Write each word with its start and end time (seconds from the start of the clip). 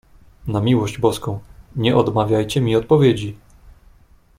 "Na 0.47 0.61
miłość 0.61 0.97
Boską, 0.99 1.39
nie 1.75 1.95
odmawiajcie 1.97 2.61
mi 2.61 2.75
odpowiedzi!" 2.75 3.37